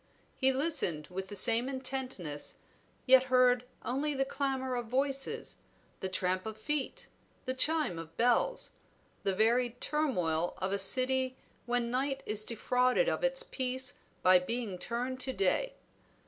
[0.35, 2.57] He listened with the same intentness,
[3.05, 5.57] yet heard only the clamor of voices,
[5.99, 7.05] the tramp of feet,
[7.45, 8.71] the chime of bells,
[9.21, 11.37] the varied turmoil of a city
[11.67, 15.75] when night is defrauded of its peace by being turned to day.